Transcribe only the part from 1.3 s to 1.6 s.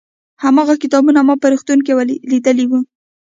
په